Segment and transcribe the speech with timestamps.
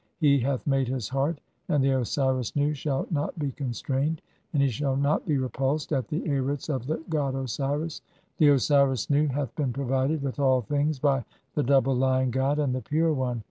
[0.17, 4.59] "[He] hath made his heart, and the Osiris Nu shall not be con strained and
[4.63, 7.99] he shall not be repulsed at the Arits of the god "Osiris.
[8.39, 12.57] (10) The Osiris Nu hath been provided [with all things] "by the double Lion god,
[12.57, 13.39] and the pure one